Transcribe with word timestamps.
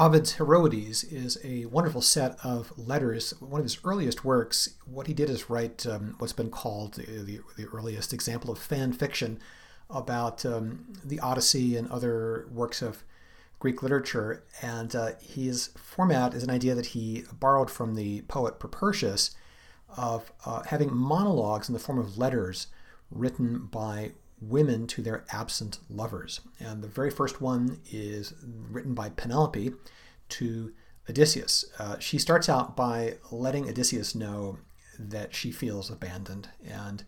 Ovid's 0.00 0.34
Heroides 0.34 1.02
is 1.02 1.38
a 1.42 1.64
wonderful 1.66 2.00
set 2.00 2.36
of 2.44 2.72
letters. 2.78 3.34
One 3.40 3.60
of 3.60 3.64
his 3.64 3.78
earliest 3.84 4.24
works, 4.24 4.68
what 4.84 5.08
he 5.08 5.14
did 5.14 5.28
is 5.28 5.50
write 5.50 5.84
um, 5.86 6.14
what's 6.18 6.32
been 6.32 6.50
called 6.50 6.94
the, 6.94 7.40
the, 7.56 7.66
earliest 7.66 8.12
example 8.12 8.52
of 8.52 8.60
fan 8.60 8.92
fiction 8.92 9.40
about 9.90 10.46
um, 10.46 10.92
the 11.04 11.18
Odyssey 11.18 11.76
and 11.76 11.90
other 11.90 12.46
works 12.52 12.80
of 12.80 13.02
Greek 13.58 13.82
literature. 13.82 14.44
And 14.62 14.94
uh, 14.94 15.12
his 15.20 15.70
format 15.76 16.32
is 16.32 16.44
an 16.44 16.50
idea 16.50 16.76
that 16.76 16.86
he 16.86 17.24
borrowed 17.32 17.70
from 17.70 17.96
the 17.96 18.22
poet 18.22 18.60
Propertius 18.60 19.34
of 19.96 20.30
uh, 20.46 20.62
having 20.62 20.94
monologues 20.94 21.68
in 21.68 21.72
the 21.72 21.80
form 21.80 21.98
of 21.98 22.16
letters 22.16 22.68
written 23.10 23.66
by 23.66 24.12
women 24.40 24.86
to 24.86 25.02
their 25.02 25.24
absent 25.32 25.78
lovers. 25.90 26.40
And 26.60 26.82
the 26.82 26.88
very 26.88 27.10
first 27.10 27.40
one 27.40 27.80
is 27.90 28.34
written 28.70 28.94
by 28.94 29.10
Penelope 29.10 29.72
to 30.30 30.72
Odysseus. 31.08 31.64
Uh, 31.78 31.98
she 31.98 32.18
starts 32.18 32.48
out 32.48 32.76
by 32.76 33.16
letting 33.30 33.68
Odysseus 33.68 34.14
know 34.14 34.58
that 34.98 35.34
she 35.34 35.50
feels 35.50 35.90
abandoned, 35.90 36.48
and 36.66 37.04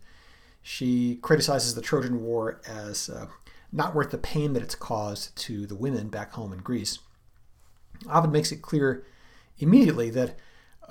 she 0.61 1.17
criticizes 1.17 1.75
the 1.75 1.81
Trojan 1.81 2.21
War 2.21 2.61
as 2.67 3.09
uh, 3.09 3.27
not 3.71 3.95
worth 3.95 4.11
the 4.11 4.17
pain 4.17 4.53
that 4.53 4.63
it's 4.63 4.75
caused 4.75 5.35
to 5.37 5.65
the 5.65 5.75
women 5.75 6.09
back 6.09 6.33
home 6.33 6.53
in 6.53 6.59
Greece. 6.59 6.99
Ovid 8.09 8.31
makes 8.31 8.51
it 8.51 8.61
clear 8.61 9.05
immediately 9.59 10.09
that 10.09 10.37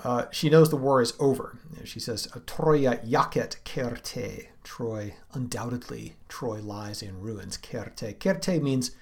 uh, 0.05 0.27
she 0.31 0.48
knows 0.48 0.70
the 0.70 0.77
war 0.77 1.03
is 1.03 1.15
over. 1.19 1.59
She 1.84 2.01
says, 2.01 2.29
Troia 2.47 2.97
jacet 3.05 3.56
certe. 3.65 4.47
Troy, 4.62 5.15
undoubtedly, 5.33 6.17
Troy 6.29 6.61
lies 6.61 7.03
in 7.03 7.20
ruins. 7.20 7.59
Certe. 7.59 8.17
Certe 8.19 8.62
means 8.62 8.93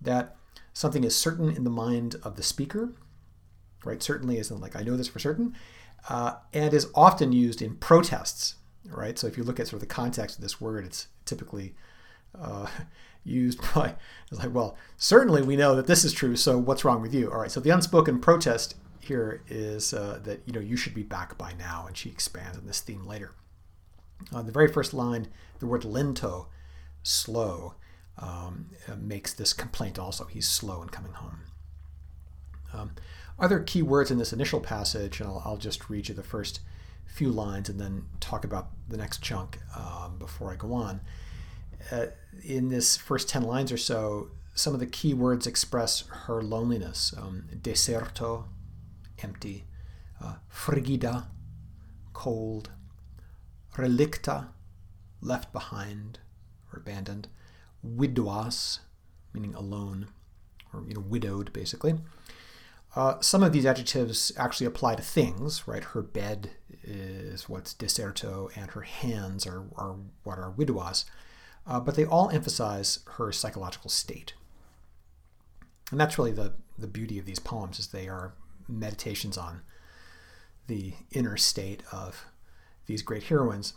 that 0.00 0.36
something 0.72 1.04
is 1.04 1.16
certain 1.16 1.50
in 1.50 1.64
the 1.64 1.70
mind 1.70 2.16
of 2.22 2.36
the 2.36 2.42
speaker, 2.42 2.92
right? 3.84 4.02
Certainly 4.02 4.38
isn't 4.38 4.60
like, 4.60 4.76
I 4.76 4.82
know 4.82 4.96
this 4.96 5.08
for 5.08 5.18
certain, 5.18 5.54
uh, 6.08 6.34
and 6.52 6.74
is 6.74 6.88
often 6.94 7.32
used 7.32 7.62
in 7.62 7.76
protests, 7.76 8.56
right? 8.88 9.18
So 9.18 9.26
if 9.26 9.36
you 9.36 9.44
look 9.44 9.60
at 9.60 9.68
sort 9.68 9.82
of 9.82 9.88
the 9.88 9.94
context 9.94 10.36
of 10.36 10.42
this 10.42 10.60
word, 10.60 10.84
it's 10.84 11.08
typically 11.24 11.74
uh, 12.38 12.66
used 13.24 13.60
by, 13.74 13.94
it's 14.30 14.40
like, 14.40 14.54
well, 14.54 14.76
certainly 14.96 15.42
we 15.42 15.56
know 15.56 15.76
that 15.76 15.86
this 15.86 16.04
is 16.04 16.12
true, 16.12 16.36
so 16.36 16.58
what's 16.58 16.84
wrong 16.84 17.00
with 17.00 17.14
you? 17.14 17.30
All 17.30 17.40
right, 17.40 17.50
so 17.50 17.60
the 17.60 17.70
unspoken 17.70 18.18
protest 18.18 18.74
here 19.02 19.42
is 19.48 19.92
uh, 19.92 20.20
that 20.22 20.42
you 20.46 20.52
know 20.52 20.60
you 20.60 20.76
should 20.76 20.94
be 20.94 21.02
back 21.02 21.36
by 21.36 21.52
now, 21.58 21.86
and 21.86 21.96
she 21.96 22.08
expands 22.08 22.56
on 22.56 22.66
this 22.66 22.80
theme 22.80 23.06
later. 23.06 23.32
On 24.32 24.46
the 24.46 24.52
very 24.52 24.68
first 24.68 24.94
line, 24.94 25.28
the 25.58 25.66
word 25.66 25.84
lento, 25.84 26.46
slow, 27.02 27.74
um, 28.18 28.70
uh, 28.88 28.94
makes 28.96 29.32
this 29.32 29.52
complaint 29.52 29.98
also. 29.98 30.24
He's 30.26 30.48
slow 30.48 30.82
in 30.82 30.88
coming 30.88 31.12
home. 31.12 31.38
Um, 32.72 32.92
other 33.38 33.60
key 33.60 33.82
words 33.82 34.10
in 34.10 34.18
this 34.18 34.32
initial 34.32 34.60
passage, 34.60 35.20
and 35.20 35.28
I'll, 35.28 35.42
I'll, 35.44 35.56
just 35.56 35.90
read 35.90 36.08
you 36.08 36.14
the 36.14 36.22
first 36.22 36.60
few 37.06 37.30
lines 37.30 37.68
and 37.68 37.80
then 37.80 38.04
talk 38.20 38.44
about 38.44 38.68
the 38.88 38.96
next 38.96 39.20
chunk 39.22 39.58
um, 39.76 40.16
before 40.18 40.52
I 40.52 40.56
go 40.56 40.72
on. 40.72 41.00
Uh, 41.90 42.06
in 42.44 42.68
this 42.68 42.96
first 42.96 43.28
10 43.28 43.42
lines 43.42 43.72
or 43.72 43.76
so, 43.76 44.28
some 44.54 44.74
of 44.74 44.80
the 44.80 44.86
key 44.86 45.12
words 45.12 45.46
express 45.46 46.04
her 46.26 46.42
loneliness. 46.42 47.14
Um, 47.16 47.44
deserto, 47.60 48.44
empty, 49.22 49.64
uh, 50.22 50.36
frigida, 50.48 51.28
cold, 52.12 52.70
relicta, 53.76 54.48
left 55.20 55.52
behind 55.52 56.18
or 56.72 56.78
abandoned, 56.78 57.28
viduas, 57.86 58.80
meaning 59.32 59.54
alone 59.54 60.08
or 60.72 60.84
you 60.86 60.94
know 60.94 61.00
widowed 61.00 61.52
basically. 61.52 61.94
Uh, 62.94 63.18
some 63.20 63.42
of 63.42 63.52
these 63.52 63.64
adjectives 63.64 64.32
actually 64.36 64.66
apply 64.66 64.94
to 64.94 65.02
things, 65.02 65.66
right? 65.66 65.82
Her 65.82 66.02
bed 66.02 66.50
is 66.84 67.48
what's 67.48 67.72
deserto, 67.72 68.50
and 68.54 68.70
her 68.72 68.82
hands 68.82 69.46
are, 69.46 69.64
are 69.76 69.96
what 70.24 70.38
are 70.38 70.52
viduas. 70.52 71.06
Uh, 71.66 71.80
but 71.80 71.94
they 71.94 72.04
all 72.04 72.28
emphasize 72.30 72.98
her 73.14 73.32
psychological 73.32 73.88
state. 73.88 74.34
And 75.90 75.98
that's 75.98 76.18
really 76.18 76.32
the, 76.32 76.54
the 76.76 76.86
beauty 76.86 77.18
of 77.18 77.24
these 77.24 77.38
poems 77.38 77.78
is 77.78 77.88
they 77.88 78.08
are 78.08 78.34
meditations 78.68 79.36
on 79.36 79.62
the 80.66 80.94
inner 81.10 81.36
state 81.36 81.82
of 81.92 82.26
these 82.86 83.02
great 83.02 83.24
heroines. 83.24 83.74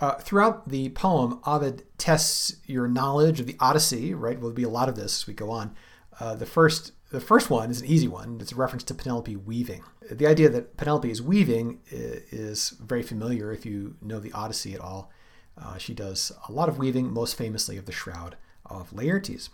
Uh, 0.00 0.14
throughout 0.14 0.68
the 0.68 0.90
poem, 0.90 1.40
Ovid 1.46 1.84
tests 1.96 2.56
your 2.66 2.86
knowledge 2.86 3.40
of 3.40 3.46
the 3.46 3.56
Odyssey. 3.58 4.12
Right, 4.12 4.38
will 4.38 4.52
be 4.52 4.62
a 4.62 4.68
lot 4.68 4.88
of 4.88 4.96
this 4.96 5.22
as 5.22 5.26
we 5.26 5.34
go 5.34 5.50
on. 5.50 5.74
Uh, 6.20 6.34
the 6.34 6.46
first, 6.46 6.92
the 7.10 7.20
first 7.20 7.50
one 7.50 7.70
is 7.70 7.80
an 7.80 7.86
easy 7.86 8.08
one. 8.08 8.38
It's 8.40 8.52
a 8.52 8.56
reference 8.56 8.84
to 8.84 8.94
Penelope 8.94 9.34
weaving. 9.36 9.82
The 10.10 10.26
idea 10.26 10.48
that 10.50 10.76
Penelope 10.76 11.10
is 11.10 11.22
weaving 11.22 11.80
is 11.90 12.70
very 12.70 13.02
familiar 13.02 13.52
if 13.52 13.64
you 13.64 13.96
know 14.02 14.20
the 14.20 14.32
Odyssey 14.32 14.74
at 14.74 14.80
all. 14.80 15.10
Uh, 15.58 15.78
she 15.78 15.94
does 15.94 16.32
a 16.48 16.52
lot 16.52 16.68
of 16.68 16.78
weaving, 16.78 17.10
most 17.12 17.36
famously 17.36 17.78
of 17.78 17.86
the 17.86 17.92
shroud 17.92 18.36
of 18.66 18.90
Laertes. 18.90 19.48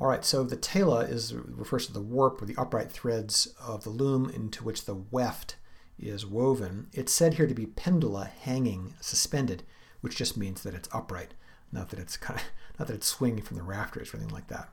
All 0.00 0.06
right, 0.06 0.24
so 0.24 0.42
the 0.42 0.56
tela 0.56 1.00
is 1.00 1.34
refers 1.34 1.86
to 1.86 1.92
the 1.92 2.00
warp 2.00 2.40
or 2.40 2.46
the 2.46 2.56
upright 2.56 2.90
threads 2.90 3.54
of 3.60 3.84
the 3.84 3.90
loom 3.90 4.30
into 4.30 4.64
which 4.64 4.86
the 4.86 4.94
weft 4.94 5.56
is 5.98 6.24
woven. 6.24 6.88
It's 6.94 7.12
said 7.12 7.34
here 7.34 7.46
to 7.46 7.52
be 7.52 7.66
pendula 7.66 8.30
hanging 8.40 8.94
suspended, 9.02 9.62
which 10.00 10.16
just 10.16 10.38
means 10.38 10.62
that 10.62 10.72
it's 10.72 10.88
upright, 10.90 11.34
not 11.70 11.90
that 11.90 11.98
it's 11.98 12.16
kind 12.16 12.40
of, 12.40 12.46
not 12.78 12.88
that 12.88 12.94
it's 12.94 13.08
swinging 13.08 13.42
from 13.42 13.58
the 13.58 13.62
rafters 13.62 14.14
or 14.14 14.16
anything 14.16 14.32
like 14.32 14.46
that. 14.46 14.70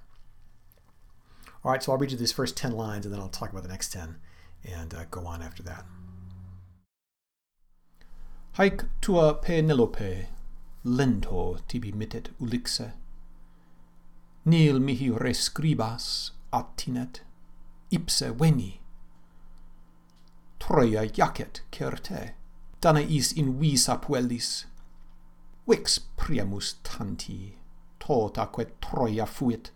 All 1.62 1.72
right, 1.72 1.84
so 1.84 1.92
I'll 1.92 1.98
read 1.98 2.14
you 2.14 2.18
these 2.18 2.32
first 2.32 2.56
10 2.56 2.72
lines 2.72 3.06
and 3.06 3.14
then 3.14 3.20
I'll 3.20 3.28
talk 3.28 3.52
about 3.52 3.64
the 3.64 3.70
next 3.70 3.92
10 3.92 4.16
and 4.64 4.94
uh, 4.94 5.04
go 5.12 5.26
on 5.26 5.42
after 5.42 5.62
that. 5.64 5.84
Haec 8.58 8.86
tua 9.02 9.34
Penelope, 9.34 10.28
lento 10.86 11.58
tibi 11.68 11.92
mittet 11.92 12.30
ulixe, 12.40 12.94
nil 14.48 14.80
mihi 14.80 15.10
rescribas 15.12 16.32
attinet. 16.54 17.20
Ipse 17.92 18.32
veni. 18.40 18.80
Troia 20.60 21.04
jacet 21.06 21.62
certe. 21.72 22.34
Danais 22.82 23.34
in 23.34 23.60
visa 23.60 23.98
puellis 23.98 24.66
vix 25.68 26.00
priamus 26.00 26.76
tanti 26.84 27.58
totaque 28.00 28.66
Troia 28.80 29.26
fuit. 29.26 29.72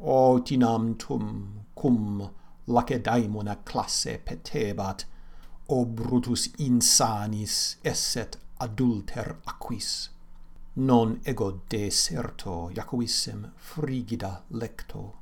O 0.00 0.40
tinam 0.40 0.98
tum 0.98 1.64
cum 1.76 2.30
Lacedaemona 2.66 3.56
classe 3.64 4.18
petebat 4.24 5.04
o 5.68 5.84
Brutus 5.84 6.48
insanis 6.58 7.76
esset 7.84 8.36
adulter 8.60 9.36
aquis. 9.46 10.08
Non 10.74 11.20
ego 11.24 11.62
deserto 11.68 12.70
Jacobissem 12.72 13.52
frigida 13.56 14.42
lecto, 14.50 15.18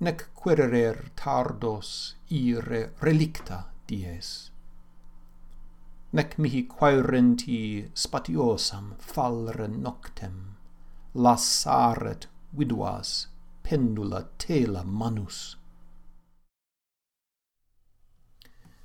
nec 0.00 0.28
quererer 0.34 1.10
tardos 1.14 2.16
ire 2.28 2.92
relicta 3.00 3.70
dies, 3.86 4.50
nec 6.12 6.36
mihi 6.38 6.66
quaerenti 6.66 7.90
spatiosam 7.94 8.96
fallere 8.98 9.68
noctem, 9.68 10.56
lassaret 11.14 12.26
viduas 12.52 13.28
pendula 13.62 14.28
tela 14.38 14.84
manus. 14.84 15.56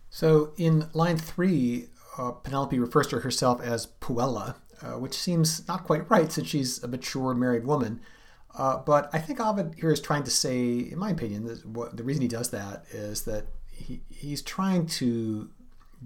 So 0.10 0.54
in 0.58 0.90
line 0.94 1.18
three, 1.18 1.90
uh, 2.18 2.32
Penelope 2.32 2.78
refers 2.80 3.08
to 3.08 3.20
herself 3.20 3.60
as 3.62 3.88
Puella, 4.00 4.56
uh, 4.84 5.00
which 5.00 5.14
seems 5.14 5.68
not 5.68 5.84
quite 5.84 6.10
right 6.10 6.32
since 6.32 6.48
she's 6.48 6.84
a 6.84 6.88
mature 6.88 7.34
married 7.34 7.66
woman. 7.66 8.02
Uh, 8.56 8.78
but 8.78 9.10
I 9.14 9.20
think 9.20 9.40
Ovid 9.40 9.76
here 9.78 9.92
is 9.92 10.00
trying 10.00 10.24
to 10.24 10.32
say, 10.32 10.78
in 10.78 11.00
my 11.00 11.10
opinion, 11.10 11.48
what, 11.66 11.98
the 11.98 12.04
reason 12.04 12.22
he 12.22 12.28
does 12.28 12.52
that 12.52 12.86
is 12.92 13.24
that 13.24 13.46
he, 13.72 14.02
he's 14.10 14.42
trying 14.42 14.86
to 14.86 15.50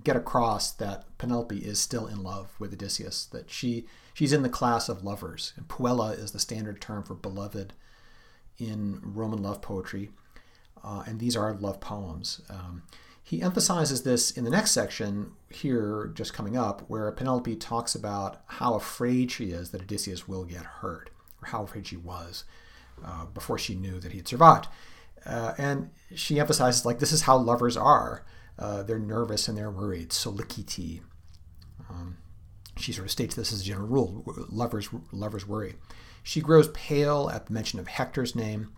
get 0.03 0.15
across 0.15 0.71
that 0.71 1.05
Penelope 1.17 1.57
is 1.57 1.79
still 1.79 2.07
in 2.07 2.23
love 2.23 2.55
with 2.59 2.71
Odysseus, 2.71 3.25
that 3.25 3.49
she 3.49 3.85
she's 4.13 4.31
in 4.31 4.43
the 4.43 4.49
class 4.49 4.87
of 4.89 5.03
lovers. 5.03 5.53
And 5.57 5.67
puella 5.67 6.17
is 6.17 6.31
the 6.31 6.39
standard 6.39 6.79
term 6.79 7.03
for 7.03 7.15
beloved 7.15 7.73
in 8.57 9.01
Roman 9.03 9.41
love 9.41 9.61
poetry, 9.61 10.09
uh, 10.83 11.03
and 11.07 11.19
these 11.19 11.35
are 11.35 11.53
love 11.53 11.79
poems. 11.79 12.41
Um, 12.49 12.83
he 13.23 13.41
emphasizes 13.41 14.03
this 14.03 14.31
in 14.31 14.45
the 14.45 14.49
next 14.49 14.71
section 14.71 15.31
here, 15.49 16.11
just 16.13 16.33
coming 16.33 16.55
up, 16.55 16.83
where 16.87 17.11
Penelope 17.11 17.55
talks 17.57 17.93
about 17.93 18.41
how 18.45 18.75
afraid 18.75 19.31
she 19.31 19.51
is 19.51 19.71
that 19.71 19.81
Odysseus 19.81 20.27
will 20.27 20.45
get 20.45 20.63
hurt, 20.63 21.09
or 21.41 21.49
how 21.49 21.63
afraid 21.63 21.87
she 21.87 21.97
was 21.97 22.45
uh, 23.03 23.25
before 23.25 23.57
she 23.57 23.75
knew 23.75 23.99
that 23.99 24.11
he 24.11 24.17
had 24.19 24.27
survived. 24.27 24.67
Uh, 25.25 25.53
and 25.57 25.89
she 26.15 26.39
emphasizes, 26.39 26.85
like, 26.85 26.99
this 26.99 27.11
is 27.11 27.23
how 27.23 27.37
lovers 27.37 27.75
are. 27.75 28.23
Uh, 28.57 28.81
they're 28.83 28.97
nervous 28.97 29.49
and 29.49 29.57
they're 29.57 29.69
worried. 29.69 30.09
Soliciti. 30.09 31.01
Um, 31.89 32.17
she 32.77 32.93
sort 32.93 33.07
of 33.07 33.11
states 33.11 33.35
this 33.35 33.51
as 33.51 33.61
a 33.61 33.65
general 33.65 33.87
rule. 33.87 34.23
Lovers, 34.49 34.87
lovers 35.11 35.45
worry. 35.45 35.75
She 36.23 36.39
grows 36.39 36.69
pale 36.69 37.29
at 37.33 37.47
the 37.47 37.53
mention 37.53 37.79
of 37.79 37.87
Hector's 37.87 38.35
name. 38.35 38.71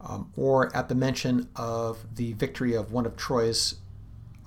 Um, 0.00 0.32
or 0.36 0.74
at 0.76 0.88
the 0.88 0.94
mention 0.94 1.48
of 1.56 2.14
the 2.16 2.32
victory 2.34 2.74
of 2.74 2.92
one 2.92 3.06
of 3.06 3.16
Troy's 3.16 3.76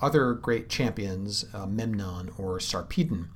other 0.01 0.33
great 0.33 0.69
champions, 0.69 1.45
uh, 1.53 1.65
Memnon 1.65 2.31
or 2.37 2.57
Sarpedon. 2.57 3.27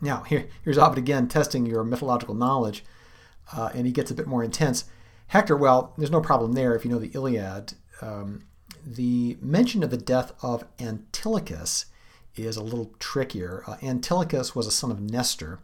Now, 0.00 0.22
here, 0.22 0.48
here's 0.64 0.78
Ovid 0.78 0.98
again 0.98 1.28
testing 1.28 1.64
your 1.64 1.84
mythological 1.84 2.34
knowledge, 2.34 2.84
uh, 3.56 3.70
and 3.74 3.86
he 3.86 3.92
gets 3.92 4.10
a 4.10 4.14
bit 4.14 4.26
more 4.26 4.44
intense. 4.44 4.84
Hector, 5.28 5.56
well, 5.56 5.94
there's 5.96 6.10
no 6.10 6.20
problem 6.20 6.52
there 6.52 6.74
if 6.74 6.84
you 6.84 6.90
know 6.90 6.98
the 6.98 7.12
Iliad. 7.14 7.74
Um, 8.00 8.44
the 8.84 9.38
mention 9.40 9.82
of 9.82 9.90
the 9.90 9.96
death 9.96 10.32
of 10.42 10.64
Antilochus 10.78 11.86
is 12.34 12.56
a 12.56 12.62
little 12.62 12.92
trickier. 12.98 13.62
Uh, 13.66 13.76
Antilochus 13.76 14.54
was 14.54 14.66
a 14.66 14.72
son 14.72 14.90
of 14.90 15.00
Nestor, 15.00 15.60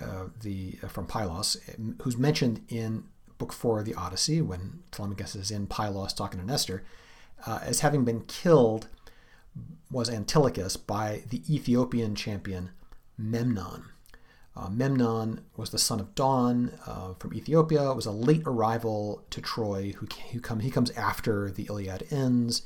uh, 0.00 0.24
the 0.40 0.78
uh, 0.82 0.88
from 0.88 1.06
Pylos, 1.06 1.56
who's 2.02 2.18
mentioned 2.18 2.62
in 2.68 3.04
Book 3.42 3.52
Four 3.52 3.80
of 3.80 3.86
the 3.86 3.94
Odyssey 3.96 4.40
when 4.40 4.84
Telemachus 4.92 5.34
is 5.34 5.50
in 5.50 5.66
Pylos 5.66 6.12
talking 6.12 6.38
to 6.38 6.46
Nestor, 6.46 6.84
uh, 7.44 7.58
as 7.60 7.80
having 7.80 8.04
been 8.04 8.20
killed 8.20 8.86
was 9.90 10.08
Antilochus 10.08 10.76
by 10.76 11.24
the 11.28 11.42
Ethiopian 11.52 12.14
champion 12.14 12.70
Memnon. 13.18 13.86
Uh, 14.54 14.68
Memnon 14.68 15.40
was 15.56 15.70
the 15.70 15.78
son 15.78 15.98
of 15.98 16.14
Dawn 16.14 16.78
uh, 16.86 17.14
from 17.14 17.34
Ethiopia. 17.34 17.90
It 17.90 17.96
Was 17.96 18.06
a 18.06 18.12
late 18.12 18.44
arrival 18.46 19.24
to 19.30 19.40
Troy, 19.40 19.92
who, 19.96 20.06
who 20.30 20.38
come 20.38 20.60
he 20.60 20.70
comes 20.70 20.92
after 20.92 21.50
the 21.50 21.64
Iliad 21.64 22.06
ends, 22.12 22.62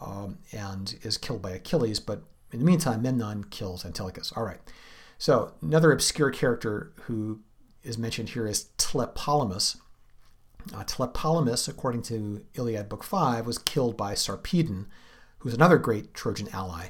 um, 0.00 0.38
and 0.52 0.96
is 1.02 1.18
killed 1.18 1.42
by 1.42 1.50
Achilles. 1.50 2.00
But 2.00 2.22
in 2.50 2.60
the 2.60 2.64
meantime, 2.64 3.02
Memnon 3.02 3.44
kills 3.50 3.84
Antilochus. 3.84 4.34
All 4.34 4.44
right. 4.44 4.60
So 5.18 5.52
another 5.60 5.92
obscure 5.92 6.30
character 6.30 6.92
who 7.02 7.40
is 7.82 7.98
mentioned 7.98 8.30
here 8.30 8.46
is 8.46 8.70
Tlepolemus. 8.78 9.76
Uh, 10.72 10.84
Tlepolemus, 10.84 11.68
according 11.68 12.02
to 12.02 12.44
Iliad 12.54 12.88
Book 12.88 13.04
Five, 13.04 13.46
was 13.46 13.58
killed 13.58 13.96
by 13.96 14.14
Sarpedon, 14.14 14.86
who's 15.38 15.54
another 15.54 15.78
great 15.78 16.14
Trojan 16.14 16.48
ally, 16.52 16.88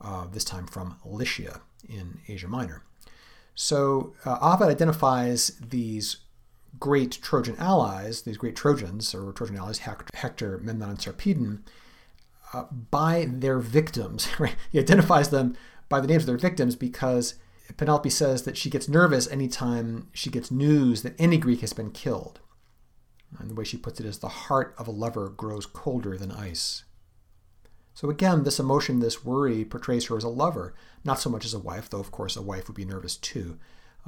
uh, 0.00 0.26
this 0.26 0.44
time 0.44 0.66
from 0.66 0.96
Lycia 1.04 1.60
in 1.88 2.18
Asia 2.26 2.48
Minor. 2.48 2.82
So 3.54 4.14
uh, 4.24 4.38
Ovid 4.40 4.68
identifies 4.68 5.52
these 5.60 6.18
great 6.78 7.20
Trojan 7.22 7.56
allies, 7.58 8.22
these 8.22 8.36
great 8.36 8.56
Trojans 8.56 9.14
or 9.14 9.32
Trojan 9.32 9.56
allies, 9.56 9.80
Hector, 10.14 10.58
Memnon, 10.58 10.90
and 10.90 10.98
Sarpedon, 10.98 11.60
uh, 12.52 12.64
by 12.90 13.26
their 13.28 13.58
victims. 13.58 14.28
Right? 14.38 14.56
He 14.70 14.78
identifies 14.78 15.30
them 15.30 15.56
by 15.88 16.00
the 16.00 16.06
names 16.06 16.24
of 16.24 16.26
their 16.26 16.38
victims 16.38 16.74
because 16.74 17.34
Penelope 17.76 18.10
says 18.10 18.42
that 18.42 18.56
she 18.56 18.70
gets 18.70 18.88
nervous 18.88 19.30
anytime 19.30 20.08
she 20.12 20.30
gets 20.30 20.50
news 20.50 21.02
that 21.02 21.14
any 21.18 21.38
Greek 21.38 21.60
has 21.60 21.72
been 21.72 21.90
killed. 21.90 22.40
And 23.38 23.50
the 23.50 23.54
way 23.54 23.64
she 23.64 23.76
puts 23.76 24.00
it 24.00 24.06
is 24.06 24.18
the 24.18 24.28
heart 24.28 24.74
of 24.78 24.86
a 24.86 24.92
lover 24.92 25.28
grows 25.28 25.66
colder 25.66 26.16
than 26.18 26.30
ice. 26.30 26.84
So 27.94 28.08
again, 28.08 28.44
this 28.44 28.58
emotion, 28.58 29.00
this 29.00 29.24
worry 29.24 29.64
portrays 29.64 30.06
her 30.06 30.16
as 30.16 30.24
a 30.24 30.28
lover, 30.28 30.74
not 31.04 31.18
so 31.18 31.30
much 31.30 31.44
as 31.44 31.54
a 31.54 31.58
wife, 31.58 31.90
though 31.90 32.00
of 32.00 32.10
course 32.10 32.36
a 32.36 32.42
wife 32.42 32.68
would 32.68 32.76
be 32.76 32.84
nervous 32.84 33.16
too. 33.16 33.58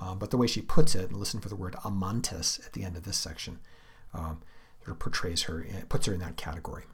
Uh, 0.00 0.15
but 0.15 0.31
the 0.31 0.37
way 0.37 0.47
she 0.47 0.61
puts 0.61 0.94
it, 0.94 1.11
and 1.11 1.19
listen 1.19 1.41
for 1.41 1.49
the 1.49 1.56
word 1.56 1.76
amantis 1.85 2.65
at 2.67 2.73
the 2.73 2.82
end 2.82 2.97
of 2.97 3.05
this 3.05 3.17
section, 3.17 3.61
um, 4.12 4.41
portrays 4.99 5.44
her, 5.44 5.65
puts 5.88 6.06
her 6.06 6.15
in 6.15 6.20
that 6.20 6.37
category. 6.37 6.85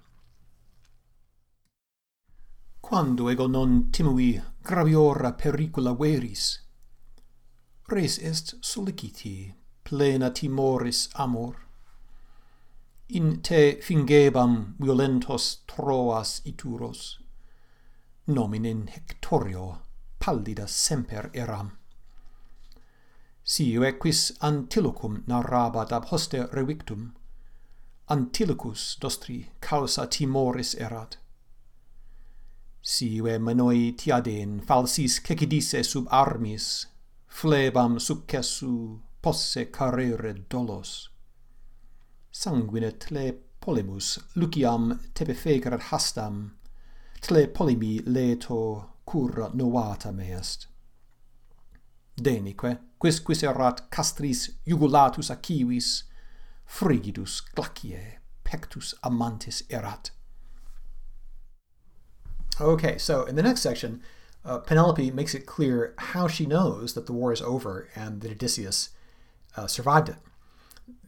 Quando 2.82 3.30
ego 3.30 3.46
non 3.46 3.84
timui 3.90 4.42
graviora 4.64 5.38
pericula 5.38 5.96
veris, 5.96 6.58
res 7.88 8.18
est 8.18 8.60
soliciti 8.60 9.54
plena 9.84 10.30
timoris 10.30 11.08
amor, 11.18 11.54
in 13.12 13.40
te 13.42 13.80
fingebam 13.82 14.74
violentos 14.78 15.62
Troas 15.66 16.40
ituros. 16.44 17.18
Nominen 18.26 18.86
Hectorio 18.86 19.78
pallida 20.18 20.66
semper 20.66 21.30
eram. 21.34 21.72
si 23.44 23.74
equis 23.74 24.32
Antilochum 24.40 25.24
narrabat 25.26 25.92
ab 25.92 26.04
hoste 26.12 26.48
revictum. 26.52 27.12
Antilochus 28.08 28.96
nostri 29.02 29.50
causa 29.60 30.06
timoris 30.06 30.74
erat. 30.74 31.18
Sive 32.82 33.38
menoi 33.38 33.92
tiaden 33.96 34.60
falsis 34.60 35.20
cecidisse 35.20 35.84
sub 35.84 36.06
armis, 36.10 36.86
flebam 37.28 37.98
successu 37.98 39.00
posse 39.22 39.70
carere 39.70 40.34
dolos 40.48 41.09
sanguine 42.30 42.92
tle 42.98 43.32
polemus 43.60 44.18
Lyciam 44.36 44.98
tebe 45.14 45.34
fegerat 45.34 45.80
hastam 45.90 46.52
Tlepolemi 47.20 48.02
leto 48.06 48.90
cura 49.04 49.50
novata 49.54 50.12
me 50.12 50.32
est 50.32 50.66
denique 52.16 52.78
quis 52.98 53.18
quis 53.20 53.42
erat 53.42 53.90
castris 53.90 54.50
jugulatus 54.66 55.30
acivis 55.30 56.04
frigidus 56.66 57.42
glacie 57.54 58.18
pectus 58.44 58.94
amantis 59.02 59.62
erat. 59.70 60.10
Okay 62.60 62.98
so 62.98 63.24
in 63.24 63.36
the 63.36 63.42
next 63.42 63.62
section 63.62 64.02
uh, 64.44 64.58
Penelope 64.58 65.10
makes 65.10 65.34
it 65.34 65.46
clear 65.46 65.94
how 65.98 66.26
she 66.26 66.46
knows 66.46 66.94
that 66.94 67.06
the 67.06 67.12
war 67.12 67.32
is 67.32 67.42
over 67.42 67.88
and 67.94 68.20
that 68.20 68.30
Odysseus 68.30 68.90
uh, 69.56 69.66
survived 69.66 70.08
it 70.08 70.16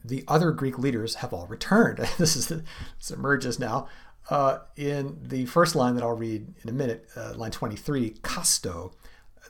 the 0.05 0.25
other 0.27 0.51
Greek 0.51 0.79
leaders 0.79 1.17
have 1.17 1.33
all 1.33 1.47
returned. 1.47 1.99
this 2.19 2.37
is 2.37 2.49
this 2.49 3.11
emerges 3.11 3.59
now 3.59 3.89
uh, 4.31 4.59
in 4.77 5.19
the 5.23 5.47
first 5.47 5.75
line 5.75 5.95
that 5.95 6.05
I'll 6.05 6.17
read 6.17 6.55
in 6.63 6.69
a 6.69 6.73
minute, 6.73 7.09
uh, 7.17 7.35
line 7.35 7.51
23. 7.51 8.17
Casto, 8.23 8.93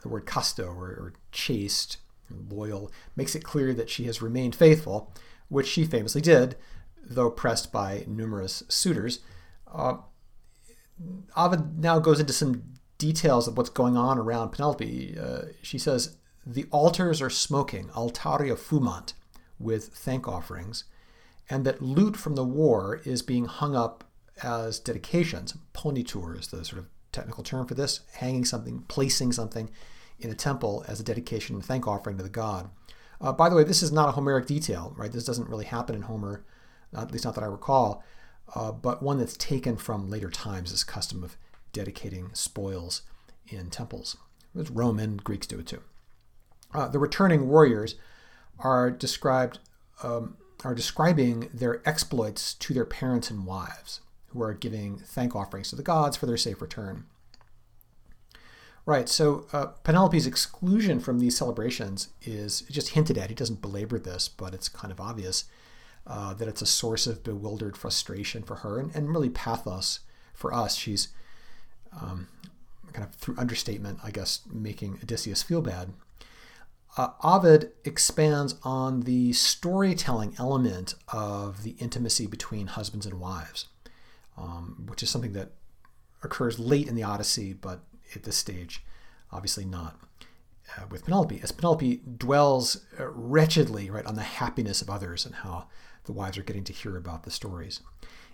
the 0.03 0.09
word 0.09 0.27
casto 0.27 0.65
or, 0.65 0.87
or 0.87 1.13
chaste, 1.31 1.99
loyal, 2.31 2.91
makes 3.15 3.35
it 3.35 3.45
clear 3.45 3.75
that 3.75 3.91
she 3.91 4.05
has 4.05 4.23
remained 4.23 4.55
faithful, 4.55 5.13
which 5.49 5.67
she 5.67 5.85
famously 5.85 6.21
did, 6.21 6.57
though 7.03 7.31
pressed 7.31 7.73
by 7.73 8.05
numerous 8.07 8.63
suitors. 8.69 9.21
Uh, 9.73 9.99
Ovid 11.37 11.79
now 11.79 11.99
goes 11.99 12.21
into 12.21 12.33
some 12.33 12.63
details 12.99 13.49
of 13.49 13.57
what's 13.57 13.71
going 13.71 13.97
on 13.97 14.19
around 14.19 14.51
Penelope. 14.51 15.17
Uh, 15.21 15.43
she 15.63 15.79
says, 15.79 16.17
The 16.47 16.67
altars 16.71 17.21
are 17.21 17.31
smoking, 17.31 17.89
altaria 17.89 18.57
fumant 18.57 19.13
with 19.63 19.89
thank 19.89 20.27
offerings, 20.27 20.85
and 21.49 21.65
that 21.65 21.83
loot 21.83 22.17
from 22.17 22.35
the 22.35 22.45
war 22.45 23.01
is 23.05 23.23
being 23.23 23.47
hung 23.47 23.77
up 23.77 24.05
as 24.43 24.79
dedications. 24.79 25.57
Ponitur 25.75 26.39
is 26.39 26.49
the 26.49 26.65
sort 26.65 26.81
of 26.81 26.89
technical 27.13 27.45
term 27.45 27.67
for 27.67 27.75
this, 27.75 28.01
hanging 28.15 28.45
something, 28.45 28.85
placing 28.89 29.33
something 29.33 29.71
in 30.19 30.31
a 30.31 30.35
temple 30.35 30.85
as 30.89 31.01
a 31.01 31.05
dedication 31.05 31.57
and 31.57 31.65
thank 31.65 31.87
offering 31.87 32.17
to 32.17 32.23
the 32.23 32.29
god. 32.29 32.71
Uh, 33.21 33.33
by 33.33 33.49
the 33.49 33.55
way, 33.55 33.65
this 33.65 33.83
is 33.83 33.93
not 33.93 34.09
a 34.09 34.13
Homeric 34.13 34.47
detail, 34.47 34.95
right? 34.97 35.13
This 35.13 35.25
doesn't 35.25 35.49
really 35.49 35.65
happen 35.65 35.95
in 35.95 36.03
Homer, 36.03 36.45
at 36.97 37.13
least 37.13 37.25
not 37.25 37.35
that 37.35 37.45
I 37.45 37.49
recall, 37.49 38.03
uh, 38.55 38.73
but 38.73 39.03
one 39.03 39.19
that's 39.19 39.37
taken 39.37 39.77
from 39.77 40.11
later 40.11 40.31
times, 40.31 40.71
this 40.71 40.85
custom 40.85 41.23
of 41.23 41.37
dedicating 41.73 42.31
spoils 42.35 43.03
in 43.49 43.71
temples. 43.71 44.17
Roman, 44.55 45.17
Greeks 45.19 45.47
do 45.47 45.61
it 45.61 45.67
too. 45.67 45.83
Uh, 46.75 46.89
the 46.89 46.99
returning 46.99 47.49
warriors 47.49 47.95
are 48.59 48.91
described 48.91 49.59
um, 50.03 50.37
are 50.65 50.75
describing 50.75 51.49
their 51.53 51.87
exploits 51.89 52.55
to 52.55 52.73
their 52.73 52.85
parents 52.85 53.31
and 53.31 53.47
wives, 53.47 54.01
who 54.29 54.43
are 54.43 54.55
giving 54.55 54.99
thank 54.99 55.35
offerings 55.35 55.71
to 55.71 55.77
the 55.77 55.83
gods 55.83 56.17
for 56.17 56.27
their 56.27 56.37
safe 56.37 56.61
return. 56.61 57.05
Right, 58.85 59.09
so 59.09 59.47
uh, 59.53 59.67
Penelope's 59.85 60.27
exclusion 60.27 60.99
from 60.99 61.21
these 61.21 61.37
celebrations 61.37 62.09
is 62.23 62.63
just 62.63 62.91
hinted 62.91 63.17
at. 63.17 63.29
He 63.29 63.35
doesn't 63.35 63.63
belabor 63.63 63.99
this, 63.99 64.27
but 64.27 64.55
it's 64.55 64.69
kind 64.69 64.91
of 64.91 65.01
obvious 65.01 65.45
uh, 66.05 66.35
that 66.35 66.49
it's 66.49 66.63
a 66.63 66.67
source 66.67 67.07
of 67.07 67.23
bewildered 67.23 67.77
frustration 67.77 68.43
for 68.43 68.57
her 68.57 68.81
and, 68.81 68.95
and 68.95 69.11
really 69.11 69.31
pathos 69.31 70.01
for 70.35 70.53
us. 70.53 70.75
She's 70.75 71.09
um, 72.01 72.27
kind 72.93 73.07
of 73.07 73.15
through 73.15 73.37
understatement, 73.39 74.01
I 74.03 74.11
guess, 74.11 74.41
making 74.51 74.99
Odysseus 75.01 75.45
feel 75.45 75.63
bad 75.63 75.91
uh, 76.97 77.09
Ovid 77.23 77.73
expands 77.85 78.57
on 78.63 79.01
the 79.01 79.33
storytelling 79.33 80.35
element 80.39 80.95
of 81.09 81.63
the 81.63 81.77
intimacy 81.79 82.27
between 82.27 82.67
husbands 82.67 83.07
and 83.07 83.19
wives, 83.19 83.69
um, 84.37 84.85
which 84.89 85.03
is 85.03 85.11
something 85.11 85.33
that 85.33 85.53
occurs 86.23 86.59
late 86.59 86.89
in 86.89 86.95
the 86.95 87.03
Odyssey, 87.03 87.53
but 87.53 87.81
at 88.15 88.25
this 88.25 88.37
stage, 88.37 88.85
obviously 89.31 89.65
not 89.65 89.99
uh, 90.77 90.83
with 90.91 91.05
Penelope. 91.05 91.41
As 91.43 91.53
Penelope 91.53 92.03
dwells 92.19 92.85
uh, 92.99 93.09
wretchedly 93.09 93.91
right 93.91 94.07
on 94.07 94.15
the 94.15 94.23
happiness 94.23 94.83
of 94.83 94.91
others 94.91 95.25
and 95.25 95.37
how 95.37 95.69
the 96.05 96.13
wives 96.13 96.37
are 96.37 96.43
getting 96.43 96.65
to 96.65 96.73
hear 96.73 96.97
about 96.97 97.23
the 97.23 97.31
stories. 97.31 97.81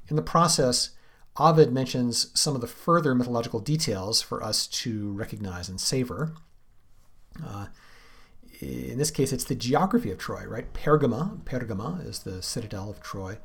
In 0.09 0.17
the 0.17 0.23
process, 0.23 0.91
Ovid 1.37 1.73
mentions 1.73 2.31
some 2.39 2.55
of 2.55 2.61
the 2.61 2.67
further 2.67 3.15
mythological 3.15 3.61
details 3.61 4.21
for 4.21 4.43
us 4.43 4.67
to 4.67 5.13
recognize 5.13 5.69
and 5.69 5.81
savor. 5.81 6.33
Uh, 7.45 7.67
in 8.61 8.99
this 8.99 9.11
case, 9.11 9.33
it's 9.33 9.45
the 9.45 9.55
geography 9.55 10.11
of 10.11 10.19
Troy, 10.19 10.45
right? 10.47 10.73
Pergama, 10.73 11.39
Pergama 11.45 12.05
is 12.05 12.21
the 12.21 12.43
citadel 12.43 12.91
of 12.91 13.01
Troy. 13.01 13.39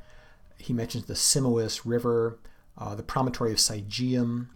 he 0.57 0.73
mentions 0.73 1.05
the 1.05 1.13
Simois 1.13 1.81
River, 1.85 2.39
uh, 2.77 2.95
the 2.95 3.03
promontory 3.03 3.51
of 3.51 3.57
Sigeum, 3.57 4.47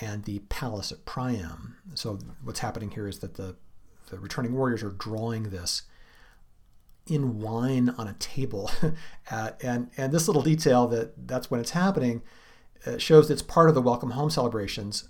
and 0.00 0.24
the 0.24 0.38
palace 0.48 0.92
at 0.92 1.04
Priam. 1.04 1.76
So 1.94 2.18
what's 2.42 2.60
happening 2.60 2.90
here 2.92 3.08
is 3.08 3.18
that 3.18 3.34
the, 3.34 3.56
the 4.10 4.18
returning 4.18 4.54
warriors 4.54 4.82
are 4.82 4.90
drawing 4.90 5.44
this 5.44 5.82
in 7.06 7.40
wine 7.40 7.90
on 7.98 8.06
a 8.06 8.12
table. 8.14 8.70
uh, 9.30 9.50
and, 9.62 9.90
and 9.96 10.12
this 10.12 10.28
little 10.28 10.42
detail 10.42 10.86
that 10.88 11.26
that's 11.26 11.50
when 11.50 11.60
it's 11.60 11.70
happening 11.70 12.22
uh, 12.86 12.96
shows 12.98 13.30
it's 13.30 13.42
part 13.42 13.68
of 13.68 13.74
the 13.74 13.82
welcome 13.82 14.12
home 14.12 14.30
celebrations 14.30 15.08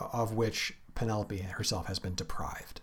uh, 0.00 0.08
of 0.12 0.32
which 0.32 0.74
Penelope 0.94 1.38
herself 1.38 1.86
has 1.86 1.98
been 1.98 2.14
deprived. 2.14 2.80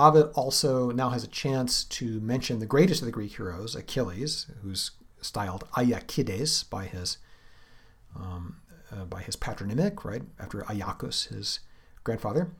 Ovid 0.00 0.30
also 0.34 0.90
now 0.90 1.10
has 1.10 1.22
a 1.22 1.28
chance 1.28 1.84
to 1.84 2.20
mention 2.20 2.58
the 2.58 2.66
greatest 2.66 3.02
of 3.02 3.06
the 3.06 3.12
Greek 3.12 3.36
heroes, 3.36 3.74
Achilles, 3.76 4.46
who's 4.62 4.92
styled 5.20 5.64
Aiakides 5.72 6.68
by 6.68 6.86
his 6.86 7.18
um, 8.16 8.56
uh, 8.90 9.04
by 9.04 9.20
his 9.20 9.36
patronymic, 9.36 10.04
right 10.04 10.22
after 10.38 10.62
Aeacus, 10.62 11.28
his 11.28 11.60
grandfather, 12.02 12.50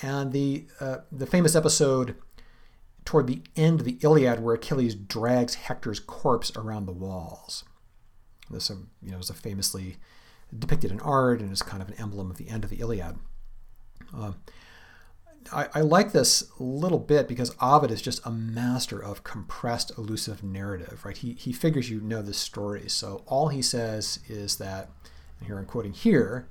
and 0.00 0.32
the 0.32 0.66
uh, 0.80 0.98
the 1.10 1.26
famous 1.26 1.56
episode 1.56 2.14
toward 3.04 3.26
the 3.26 3.42
end 3.56 3.80
of 3.80 3.86
the 3.86 3.98
Iliad 4.02 4.40
where 4.40 4.54
Achilles 4.54 4.94
drags 4.94 5.56
Hector's 5.56 6.00
corpse 6.00 6.52
around 6.56 6.86
the 6.86 6.92
walls. 6.92 7.64
This 8.50 8.70
um, 8.70 8.90
you 9.02 9.10
know 9.10 9.18
is 9.18 9.30
a 9.30 9.34
famously 9.34 9.96
depicted 10.56 10.92
in 10.92 11.00
art 11.00 11.40
and 11.40 11.50
is 11.50 11.60
kind 11.60 11.82
of 11.82 11.88
an 11.88 11.96
emblem 11.98 12.30
of 12.30 12.36
the 12.36 12.48
end 12.48 12.62
of 12.62 12.70
the 12.70 12.80
Iliad. 12.80 13.16
Uh, 14.16 14.32
I, 15.52 15.68
I, 15.74 15.80
like 15.80 16.12
this 16.12 16.50
little 16.58 16.98
bit 16.98 17.28
because 17.28 17.54
Ovid 17.60 17.90
is 17.90 18.02
just 18.02 18.24
a 18.24 18.30
master 18.30 19.02
of 19.02 19.24
compressed, 19.24 19.92
elusive 19.98 20.42
narrative, 20.42 21.04
right? 21.04 21.16
He, 21.16 21.32
he 21.34 21.52
figures 21.52 21.90
you 21.90 22.00
know 22.00 22.22
the 22.22 22.34
story. 22.34 22.88
So 22.88 23.22
all 23.26 23.48
he 23.48 23.62
says 23.62 24.20
is 24.28 24.56
that, 24.56 24.90
and 25.38 25.46
here 25.46 25.58
I'm 25.58 25.66
quoting 25.66 25.92
here, 25.92 26.48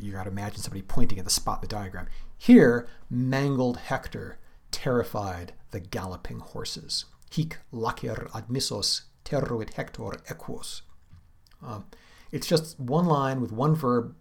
you 0.00 0.12
got 0.12 0.24
to 0.24 0.30
imagine 0.30 0.60
somebody 0.60 0.82
pointing 0.82 1.18
at 1.18 1.24
the 1.24 1.30
spot 1.30 1.58
in 1.58 1.68
the 1.68 1.74
diagram. 1.74 2.06
Here, 2.38 2.88
mangled 3.10 3.76
Hector 3.78 4.38
terrified 4.70 5.52
the 5.70 5.80
galloping 5.80 6.40
horses. 6.40 7.06
Hic 7.30 7.58
lacer 7.72 8.30
admissos 8.30 9.02
terruit 9.24 9.74
Hector 9.74 10.20
equus. 10.28 10.82
Um, 11.62 11.84
it's 12.32 12.46
just 12.46 12.78
one 12.78 13.06
line 13.06 13.40
with 13.40 13.52
one 13.52 13.74
verb, 13.74 14.14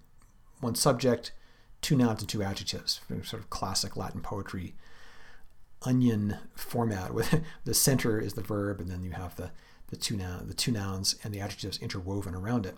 one 0.59 0.75
subject, 0.75 1.31
two 1.81 1.95
nouns 1.95 2.21
and 2.21 2.29
two 2.29 2.43
adjectives, 2.43 3.01
sort 3.23 3.41
of 3.41 3.49
classic 3.49 3.95
Latin 3.95 4.21
poetry 4.21 4.75
onion 5.83 6.37
format 6.55 7.13
with 7.13 7.41
the 7.63 7.73
center 7.73 8.19
is 8.19 8.33
the 8.33 8.41
verb 8.41 8.81
and 8.81 8.89
then 8.89 9.03
you 9.03 9.11
have 9.11 9.35
the, 9.35 9.51
the 9.87 9.95
two 9.95 10.17
noun, 10.17 10.47
the 10.47 10.53
two 10.53 10.71
nouns 10.71 11.15
and 11.23 11.33
the 11.33 11.39
adjectives 11.39 11.77
interwoven 11.77 12.35
around 12.35 12.65
it. 12.65 12.75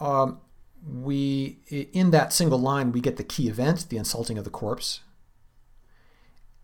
Um, 0.00 0.40
we 0.86 1.58
in 1.70 2.10
that 2.10 2.32
single 2.32 2.58
line 2.58 2.92
we 2.92 3.00
get 3.00 3.16
the 3.16 3.24
key 3.24 3.48
event, 3.48 3.88
the 3.88 3.96
insulting 3.96 4.36
of 4.36 4.44
the 4.44 4.50
corpse, 4.50 5.00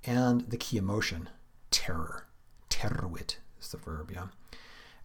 and 0.05 0.43
the 0.43 0.57
key 0.57 0.77
emotion, 0.77 1.29
terror. 1.71 2.27
Terruit 2.69 3.37
is 3.61 3.69
the 3.69 3.79
verb, 3.79 4.11
yeah. 4.13 4.27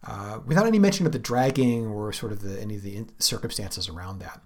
Uh, 0.06 0.40
without 0.46 0.66
any 0.66 0.78
mention 0.78 1.06
of 1.06 1.12
the 1.12 1.18
dragging 1.18 1.86
or 1.86 2.12
sort 2.12 2.32
of 2.32 2.42
the, 2.42 2.60
any 2.60 2.76
of 2.76 2.82
the 2.82 3.06
circumstances 3.18 3.88
around 3.88 4.20
that. 4.20 4.40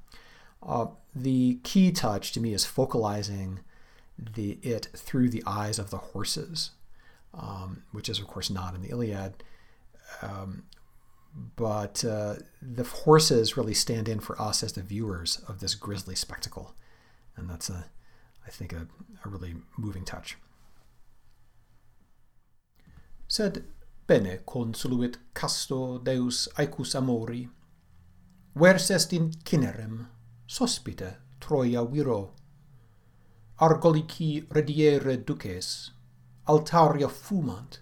Uh, 0.64 0.86
the 1.14 1.58
key 1.62 1.90
touch 1.92 2.32
to 2.32 2.40
me 2.40 2.54
is 2.54 2.64
focalizing 2.64 3.60
the 4.18 4.58
it 4.62 4.88
through 4.94 5.28
the 5.28 5.42
eyes 5.46 5.78
of 5.78 5.90
the 5.90 5.98
horses, 5.98 6.70
um, 7.34 7.82
which 7.92 8.08
is 8.08 8.18
of 8.18 8.26
course 8.26 8.50
not 8.50 8.74
in 8.74 8.82
the 8.82 8.90
Iliad. 8.90 9.42
Um, 10.20 10.64
but 11.56 12.04
uh, 12.04 12.36
the 12.60 12.84
horses 12.84 13.56
really 13.56 13.74
stand 13.74 14.08
in 14.08 14.20
for 14.20 14.40
us 14.40 14.62
as 14.62 14.74
the 14.74 14.82
viewers 14.82 15.40
of 15.48 15.60
this 15.60 15.74
grisly 15.74 16.14
spectacle, 16.14 16.74
and 17.36 17.48
that's 17.48 17.70
a, 17.70 17.86
I 18.46 18.50
think, 18.50 18.72
a, 18.72 18.86
a 19.24 19.28
really 19.28 19.54
moving 19.78 20.04
touch. 20.04 20.36
Sed 23.26 23.64
bene 24.06 24.40
consuluit 24.46 25.16
casto 25.34 25.98
Deus 25.98 26.48
aecus 26.58 26.94
amori, 26.94 27.48
vers 28.54 28.90
est 28.90 29.14
in 29.14 29.30
cinerem, 29.30 30.08
sospite 30.46 31.22
Troia 31.42 31.84
viro. 31.84 32.34
Argolici 33.60 34.46
rediere 34.48 35.16
duces, 35.24 35.90
altaria 36.46 37.08
fumant. 37.08 37.80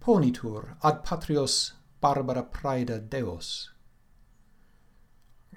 Ponitur 0.00 0.76
ad 0.82 1.04
patrios 1.04 1.72
barbara 2.00 2.42
praeda 2.42 2.98
deos. 2.98 3.70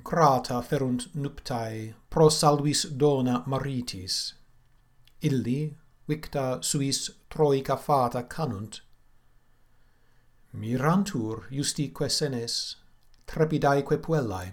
Grata 0.04 0.62
ferunt 0.62 1.08
nuptae 1.16 1.94
pro 2.10 2.28
salvis 2.28 2.84
dona 2.98 3.44
maritis. 3.48 4.34
Illi, 5.22 5.78
victa 6.08 6.62
suis 6.62 7.12
troica 7.30 7.78
fata 7.78 8.24
canunt. 8.24 8.82
Mirantur 10.54 11.48
justique 11.50 12.10
senes, 12.10 12.76
trepidaeque 13.26 14.02
puellae 14.02 14.52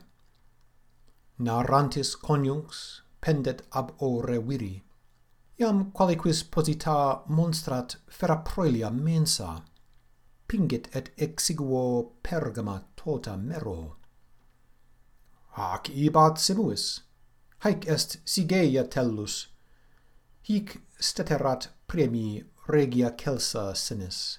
narrantis 1.39 2.17
coniunx 2.17 3.01
pendet 3.21 3.63
ab 3.73 3.93
ore 3.99 4.39
viri. 4.39 4.83
Iam 5.61 5.93
qualiquis 5.93 6.43
posita 6.43 7.23
monstrat 7.29 7.97
fera 8.09 8.37
proelia 8.45 8.91
mensa, 8.91 9.63
pingit 10.49 10.89
et 10.95 11.11
exiguo 11.17 12.13
pergama 12.23 12.85
tota 12.97 13.37
mero. 13.37 13.97
Hac 15.57 15.91
ibat 15.91 16.39
simuis, 16.39 17.01
haec 17.65 17.87
est 17.89 18.19
sigeia 18.25 18.85
tellus, 18.85 19.49
hic 20.43 20.81
steterat 21.01 21.69
premi 21.89 22.45
regia 22.69 23.11
celsa 23.11 23.75
senis. 23.75 24.39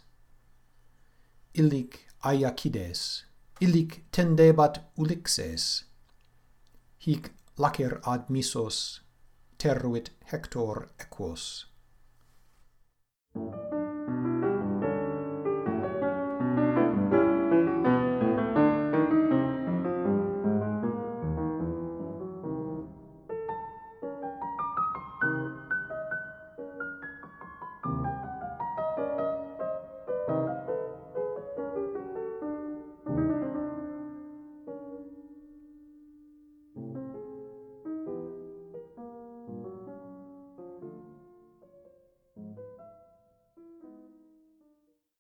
Illic 1.54 2.06
aiacides, 2.24 3.24
illic 3.60 4.04
tendebat 4.12 4.80
ulixes, 4.98 5.84
hic 7.00 7.32
lacer 7.58 8.00
admissos 8.04 9.02
terruit 9.58 10.12
hector 10.32 10.88
equos. 11.00 11.68